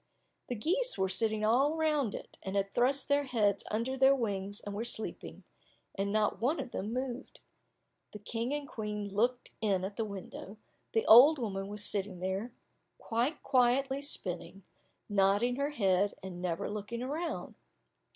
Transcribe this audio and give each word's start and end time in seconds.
The 0.47 0.55
geese 0.55 0.97
were 0.97 1.07
sitting 1.09 1.45
all 1.45 1.75
round 1.75 2.15
it, 2.15 2.35
and 2.41 2.55
had 2.55 2.73
thrust 2.73 3.07
their 3.07 3.25
heads 3.25 3.63
under 3.69 3.95
their 3.95 4.15
wings 4.15 4.59
and 4.59 4.73
were 4.73 4.83
sleeping, 4.83 5.43
and 5.93 6.11
not 6.11 6.41
one 6.41 6.59
of 6.59 6.71
them 6.71 6.91
moved. 6.91 7.39
The 8.11 8.17
King 8.17 8.51
and 8.51 8.67
Queen 8.67 9.09
looked 9.13 9.51
in 9.61 9.83
at 9.85 9.97
the 9.97 10.03
window, 10.05 10.57
the 10.93 11.05
old 11.05 11.37
woman 11.37 11.67
was 11.67 11.85
sitting 11.85 12.19
there 12.19 12.51
quite 12.97 13.43
quietly 13.43 14.01
spinning, 14.01 14.63
nodding 15.07 15.57
her 15.57 15.69
head 15.69 16.15
and 16.23 16.41
never 16.41 16.67
looking 16.67 17.01
round. 17.01 17.53